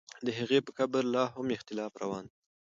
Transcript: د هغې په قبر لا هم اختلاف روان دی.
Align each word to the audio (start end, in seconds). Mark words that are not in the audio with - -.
د 0.25 0.27
هغې 0.39 0.59
په 0.65 0.71
قبر 0.77 1.03
لا 1.13 1.23
هم 1.35 1.47
اختلاف 1.57 1.91
روان 2.03 2.23
دی. 2.31 2.35